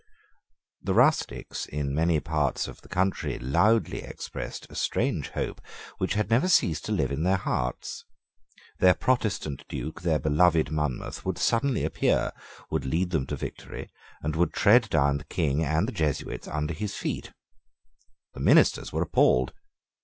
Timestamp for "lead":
12.83-13.11